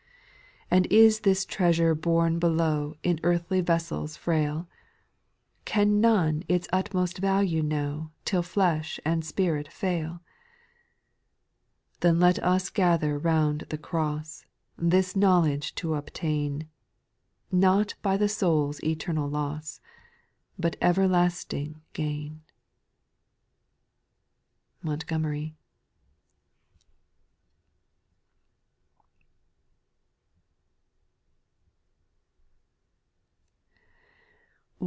[0.73, 0.77] 6.
[0.77, 4.67] And is this treasure borne below In earthly vessels frail?
[5.65, 10.21] Can none its utmost value know Till flesh and spirit fail?
[11.97, 11.97] 6.
[11.99, 14.45] Then let us gather round the cross,
[14.77, 16.69] This knowledge to obtain.
[17.51, 19.81] Not by the soul's eternal loss,
[20.57, 22.41] But everlasting gain.
[24.83, 25.53] MONTOOMEBY.